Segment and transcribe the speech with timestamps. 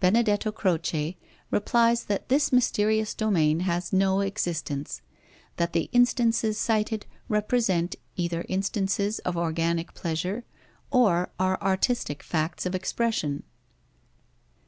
[0.00, 1.16] Benedetto Croce
[1.52, 5.02] replies that this mysterious domain has no existence;
[5.56, 10.42] that the instances cited represent, either instances of organic pleasure,
[10.90, 13.44] or are artistic facts of expression.